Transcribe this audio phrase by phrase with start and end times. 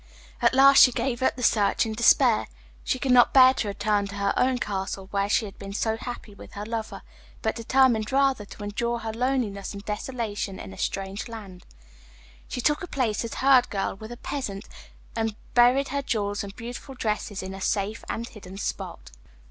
[0.41, 2.47] At last she gave up the search in despair.
[2.83, 5.95] She could not bear to return to her own castle where she had been so
[5.95, 7.03] happy with her lover,
[7.43, 11.67] but determined rather to endure her loneliness and desolation in a strange land.
[12.47, 14.67] She took a place as herd girl with a peasant,
[15.15, 19.11] and buried her jewels and beautiful dresses in a safe and hidden spot.